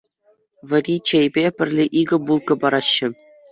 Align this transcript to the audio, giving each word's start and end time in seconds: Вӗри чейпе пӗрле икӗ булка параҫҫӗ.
Вӗри 0.69 0.95
чейпе 1.07 1.45
пӗрле 1.61 1.85
икӗ 2.03 2.17
булка 2.31 2.55
параҫҫӗ. 2.67 3.07